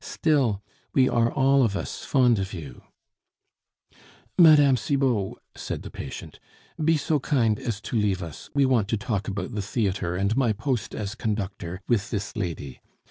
Still, 0.03 0.63
we 0.95 1.07
are 1.07 1.31
all 1.31 1.61
of 1.61 1.75
us 1.77 2.03
fond 2.03 2.39
of 2.39 2.53
you" 2.55 2.81
"Mme. 4.39 4.75
Cibot," 4.75 5.35
said 5.53 5.83
the 5.83 5.91
patient, 5.91 6.39
"be 6.83 6.97
so 6.97 7.19
kind 7.19 7.59
as 7.59 7.79
to 7.81 7.95
leave 7.95 8.23
us; 8.23 8.49
we 8.55 8.65
want 8.65 8.87
to 8.87 8.97
talk 8.97 9.27
about 9.27 9.53
the 9.53 9.61
theatre 9.61 10.15
and 10.15 10.35
my 10.35 10.53
post 10.53 10.95
as 10.95 11.13
conductor, 11.13 11.81
with 11.87 12.09
this 12.09 12.35
lady. 12.35 12.81